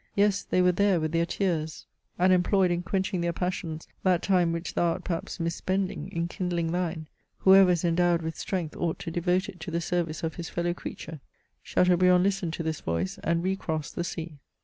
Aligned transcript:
Yes, 0.15 0.41
they 0.41 0.63
were 0.63 0.71
there 0.71 0.99
with 0.99 1.11
their 1.11 1.27
tears. 1.27 1.85
CHATEAUBRIAND. 2.17 2.21
1 2.21 2.27
3 2.29 2.33
and 2.33 2.33
employed 2.33 2.71
in 2.73 2.81
quenching 2.81 3.21
their 3.21 3.31
passions 3.33 3.87
that 4.01 4.23
time 4.23 4.51
which 4.51 4.73
thou 4.73 4.93
art 4.93 5.03
perhaps 5.03 5.39
mis 5.39 5.53
spending 5.53 6.11
in 6.11 6.27
kindling 6.27 6.71
thine. 6.71 7.07
Whoever 7.37 7.69
is 7.69 7.85
endowed 7.85 8.23
with 8.23 8.35
strength 8.35 8.75
ought 8.75 8.97
to 8.97 9.11
devote 9.11 9.47
it 9.47 9.59
to 9.59 9.69
the 9.69 9.79
service 9.79 10.23
of 10.23 10.33
his 10.37 10.49
fellow 10.49 10.73
creature." 10.73 11.19
Chateaubriand 11.61 12.23
listened 12.23 12.53
to 12.53 12.63
this 12.63 12.81
voice, 12.81 13.19
and 13.23 13.43
recrossed 13.43 13.93
the 13.95 14.03
sea. 14.03 14.39